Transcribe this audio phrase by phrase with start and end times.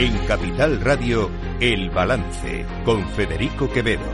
[0.00, 1.28] En Capital Radio,
[1.58, 4.04] El Balance, con Federico Quevedo.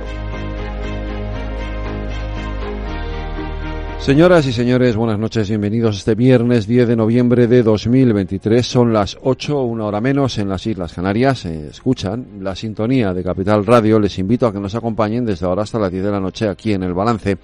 [3.98, 8.66] Señoras y señores, buenas noches, bienvenidos este viernes 10 de noviembre de 2023.
[8.66, 11.44] Son las 8, una hora menos en las Islas Canarias.
[11.44, 14.00] Eh, escuchan la sintonía de Capital Radio.
[14.00, 16.72] Les invito a que nos acompañen desde ahora hasta las 10 de la noche aquí
[16.72, 17.36] en El Balance.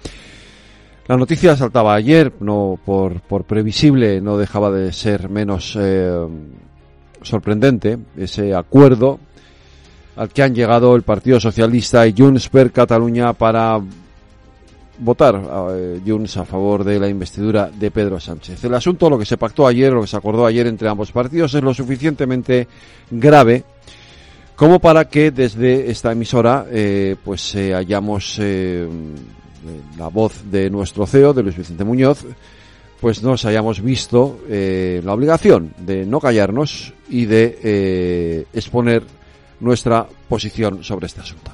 [1.07, 6.25] La noticia saltaba ayer, no por, por previsible, no dejaba de ser menos eh,
[7.21, 9.19] sorprendente ese acuerdo
[10.15, 13.79] al que han llegado el Partido Socialista y Junts per Cataluña para
[14.99, 18.63] votar a eh, Junts a favor de la investidura de Pedro Sánchez.
[18.63, 21.53] El asunto, lo que se pactó ayer, lo que se acordó ayer entre ambos partidos,
[21.53, 22.67] es lo suficientemente
[23.09, 23.63] grave
[24.61, 28.87] como para que desde esta emisora eh, pues eh, hayamos eh,
[29.97, 32.23] la voz de nuestro CEO, de Luis Vicente Muñoz,
[33.01, 39.03] pues nos hayamos visto eh, la obligación de no callarnos y de eh, exponer
[39.59, 41.51] nuestra posición sobre este asunto.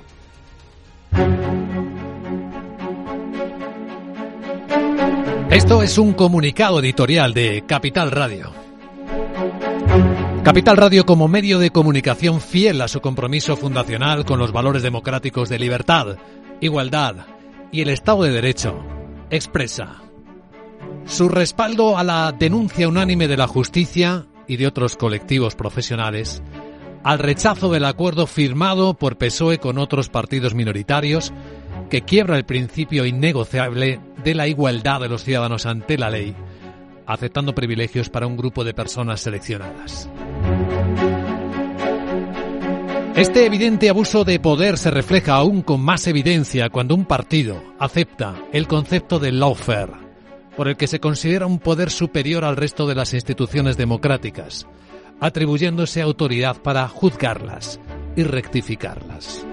[5.50, 8.52] Esto es un comunicado editorial de Capital Radio.
[10.44, 15.48] Capital Radio como medio de comunicación fiel a su compromiso fundacional con los valores democráticos
[15.48, 16.18] de libertad,
[16.60, 17.26] igualdad
[17.72, 18.84] y el Estado de Derecho,
[19.30, 20.07] expresa
[21.08, 26.42] su respaldo a la denuncia unánime de la justicia y de otros colectivos profesionales,
[27.04, 31.34] al rechazo del acuerdo firmado por PSOE con otros partidos minoritarios
[31.90, 36.36] que quiebra el principio innegociable de la igualdad de los ciudadanos ante la ley,
[37.06, 40.10] aceptando privilegios para un grupo de personas seleccionadas.
[43.16, 48.36] Este evidente abuso de poder se refleja aún con más evidencia cuando un partido acepta
[48.52, 50.07] el concepto de lawfare,
[50.58, 54.68] por el que se considera un poder superior al resto de las instituciones democráticas,
[55.20, 57.80] atribuyéndose autoridad para juzgarlas
[58.16, 59.46] y rectificarlas.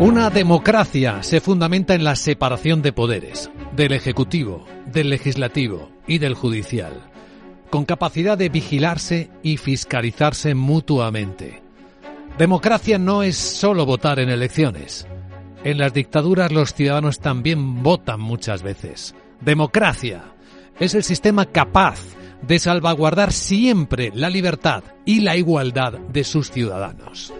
[0.00, 6.34] Una democracia se fundamenta en la separación de poderes, del Ejecutivo, del Legislativo y del
[6.34, 6.94] Judicial,
[7.68, 11.62] con capacidad de vigilarse y fiscalizarse mutuamente.
[12.38, 15.06] Democracia no es solo votar en elecciones.
[15.68, 19.14] En las dictaduras los ciudadanos también votan muchas veces.
[19.42, 20.32] Democracia
[20.80, 22.00] es el sistema capaz
[22.40, 27.34] de salvaguardar siempre la libertad y la igualdad de sus ciudadanos.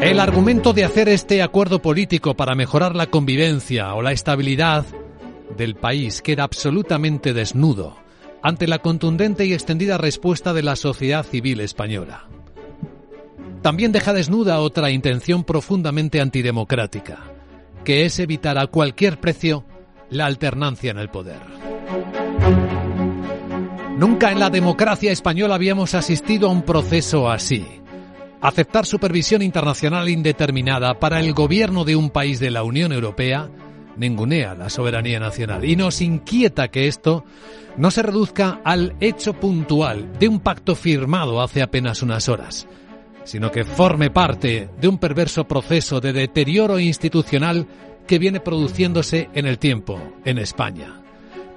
[0.00, 4.86] El argumento de hacer este acuerdo político para mejorar la convivencia o la estabilidad
[5.54, 7.98] del país queda absolutamente desnudo
[8.42, 12.26] ante la contundente y extendida respuesta de la sociedad civil española.
[13.68, 17.18] También deja desnuda otra intención profundamente antidemocrática,
[17.84, 19.66] que es evitar a cualquier precio
[20.08, 21.42] la alternancia en el poder.
[23.98, 27.66] Nunca en la democracia española habíamos asistido a un proceso así.
[28.40, 33.50] Aceptar supervisión internacional indeterminada para el gobierno de un país de la Unión Europea
[33.98, 37.26] ningunea la soberanía nacional y nos inquieta que esto
[37.76, 42.66] no se reduzca al hecho puntual de un pacto firmado hace apenas unas horas,
[43.28, 47.66] sino que forme parte de un perverso proceso de deterioro institucional
[48.06, 51.02] que viene produciéndose en el tiempo en España.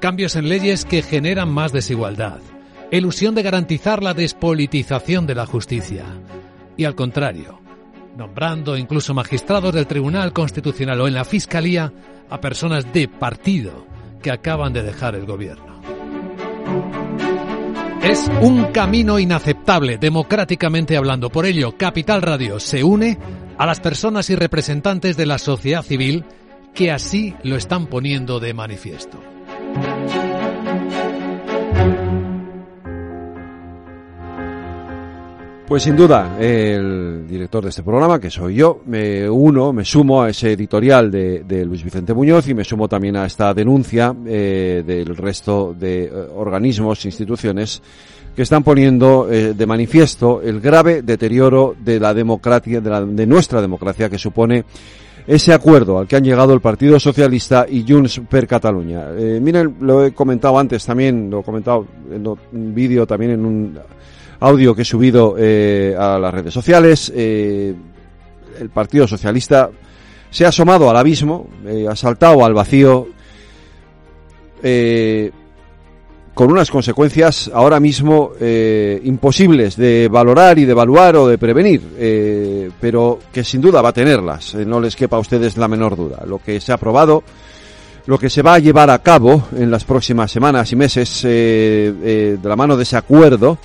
[0.02, 2.40] Cambios en leyes que generan más desigualdad,
[2.92, 6.04] ilusión de garantizar la despolitización de la justicia
[6.76, 7.62] y al contrario,
[8.18, 11.94] nombrando incluso magistrados del Tribunal Constitucional o en la Fiscalía
[12.30, 13.86] a personas de partido
[14.22, 15.71] que acaban de dejar el gobierno.
[18.04, 21.30] Es un camino inaceptable, democráticamente hablando.
[21.30, 23.20] Por ello, Capital Radio se une
[23.58, 26.26] a las personas y representantes de la sociedad civil
[26.74, 29.31] que así lo están poniendo de manifiesto.
[35.72, 40.22] Pues sin duda, el director de este programa, que soy yo, me uno, me sumo
[40.22, 44.14] a ese editorial de, de Luis Vicente Muñoz y me sumo también a esta denuncia
[44.26, 47.82] eh, del resto de eh, organismos, instituciones
[48.36, 53.26] que están poniendo eh, de manifiesto el grave deterioro de la democracia, de, la, de
[53.26, 54.66] nuestra democracia que supone
[55.26, 59.06] ese acuerdo al que han llegado el Partido Socialista y Junts per Cataluña.
[59.18, 63.46] Eh, miren, lo he comentado antes también, lo he comentado en un vídeo también en
[63.46, 63.80] un
[64.42, 67.12] audio que he subido eh, a las redes sociales.
[67.16, 67.74] Eh,
[68.60, 69.70] el Partido Socialista
[70.30, 73.08] se ha asomado al abismo, eh, ha saltado al vacío,
[76.34, 78.34] con unas consecuencias ahora mismo
[79.04, 81.82] imposibles de valorar y de evaluar o de prevenir,
[82.80, 86.24] pero que sin duda va a tenerlas, no les quepa a ustedes la menor duda.
[86.28, 87.24] Lo que se ha aprobado
[88.06, 92.38] Lo que se va a llevar a cabo en las próximas semanas y meses de
[92.44, 93.58] la mano de ese acuerdo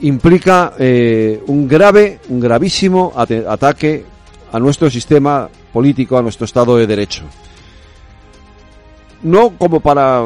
[0.00, 4.04] implica eh, un grave, un gravísimo ataque
[4.52, 7.24] a nuestro sistema político, a nuestro Estado de Derecho.
[9.22, 10.24] No como para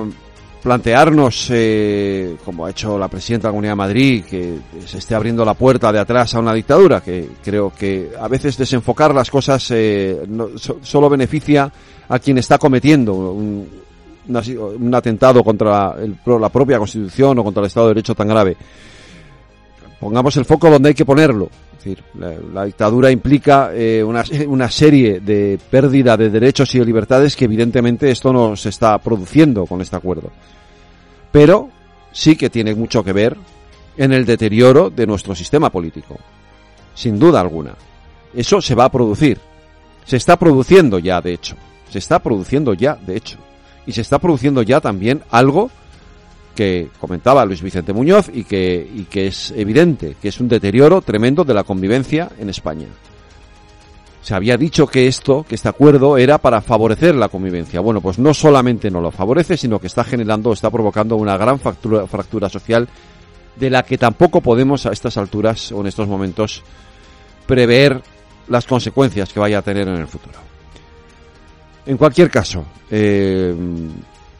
[0.62, 5.14] plantearnos, eh, como ha hecho la presidenta de la Comunidad de Madrid, que se esté
[5.14, 9.30] abriendo la puerta de atrás a una dictadura, que creo que a veces desenfocar las
[9.30, 10.20] cosas eh,
[10.82, 11.72] solo beneficia
[12.08, 13.68] a quien está cometiendo un,
[14.28, 15.96] un atentado contra
[16.26, 18.56] la propia Constitución o contra el Estado de Derecho tan grave.
[20.00, 21.50] Pongamos el foco donde hay que ponerlo.
[21.72, 22.02] Es decir,
[22.52, 27.44] la, dictadura implica eh, una, una, serie de pérdida de derechos y de libertades que
[27.44, 30.30] evidentemente esto no se está produciendo con este acuerdo.
[31.30, 31.68] Pero
[32.12, 33.36] sí que tiene mucho que ver
[33.96, 36.16] en el deterioro de nuestro sistema político.
[36.94, 37.74] Sin duda alguna.
[38.34, 39.38] Eso se va a producir.
[40.04, 41.56] Se está produciendo ya, de hecho.
[41.90, 43.38] Se está produciendo ya, de hecho.
[43.86, 45.70] Y se está produciendo ya también algo
[46.54, 51.00] que comentaba Luis Vicente Muñoz y que, y que es evidente, que es un deterioro
[51.00, 52.86] tremendo de la convivencia en España.
[54.22, 57.80] Se había dicho que esto, que este acuerdo era para favorecer la convivencia.
[57.80, 61.58] Bueno, pues no solamente no lo favorece, sino que está generando, está provocando una gran
[61.58, 62.88] fractura, fractura social
[63.56, 66.62] de la que tampoco podemos a estas alturas o en estos momentos
[67.46, 68.02] prever
[68.48, 70.38] las consecuencias que vaya a tener en el futuro.
[71.86, 73.54] En cualquier caso, eh,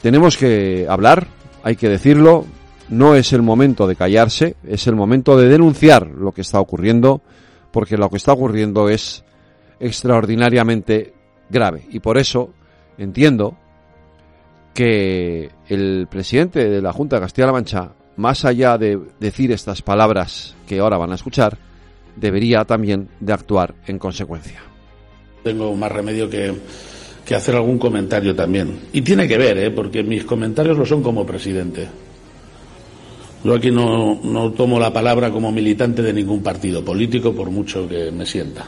[0.02, 1.26] tenemos que hablar
[1.62, 2.46] hay que decirlo,
[2.88, 7.22] no es el momento de callarse, es el momento de denunciar lo que está ocurriendo,
[7.70, 9.24] porque lo que está ocurriendo es
[9.78, 11.14] extraordinariamente
[11.48, 11.86] grave.
[11.90, 12.52] Y por eso
[12.98, 13.56] entiendo
[14.74, 20.54] que el presidente de la Junta de Castilla-La Mancha, más allá de decir estas palabras
[20.66, 21.58] que ahora van a escuchar,
[22.16, 24.60] debería también de actuar en consecuencia.
[25.42, 26.54] Tengo más remedio que
[27.24, 28.80] que hacer algún comentario también.
[28.92, 29.70] Y tiene que ver, ¿eh?
[29.70, 31.86] porque mis comentarios lo son como presidente.
[33.44, 37.88] Yo aquí no, no tomo la palabra como militante de ningún partido político, por mucho
[37.88, 38.66] que me sienta.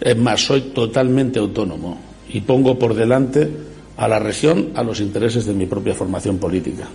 [0.00, 3.48] Es más, soy totalmente autónomo y pongo por delante
[3.96, 6.88] a la región a los intereses de mi propia formación política.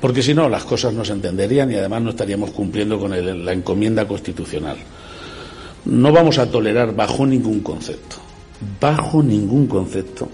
[0.00, 3.10] Porque si no, las cosas no se entenderían y además no estaríamos cumpliendo con
[3.44, 4.78] la encomienda constitucional.
[5.84, 8.29] No vamos a tolerar bajo ningún concepto
[8.80, 10.28] bajo ningún concepto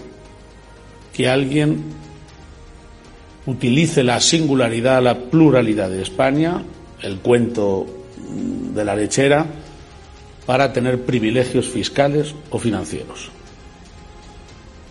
[1.13, 1.83] que alguien
[3.45, 6.61] utilice la singularidad, la pluralidad de España,
[7.01, 7.85] el cuento
[8.73, 9.45] de la lechera,
[10.45, 13.29] para tener privilegios fiscales o financieros.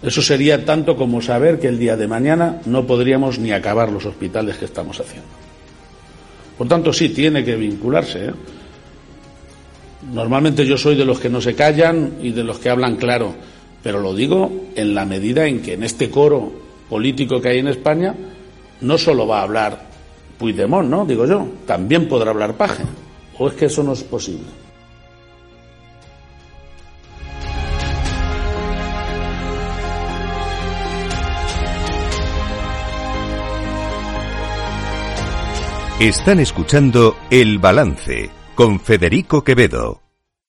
[0.03, 4.05] Eso sería tanto como saber que el día de mañana no podríamos ni acabar los
[4.05, 5.29] hospitales que estamos haciendo.
[6.56, 8.27] Por tanto, sí, tiene que vincularse.
[8.27, 8.33] ¿eh?
[10.03, 13.35] Normalmente yo soy de los que no se callan y de los que hablan claro,
[13.83, 16.53] pero lo digo en la medida en que en este coro
[16.89, 18.15] político que hay en España
[18.81, 19.87] no solo va a hablar
[20.39, 21.07] Puigdemont, ¿no?
[21.07, 22.85] Digo yo, también podrá hablar Paje.
[23.39, 24.47] ¿O es que eso no es posible?
[35.99, 40.06] Están escuchando El Balance con Federico Quevedo.